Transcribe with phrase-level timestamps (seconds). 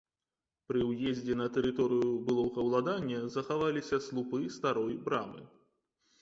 [0.69, 5.41] Пры ўездзе на тэрыторыю былога ўладання захаваліся слупы старой брамы.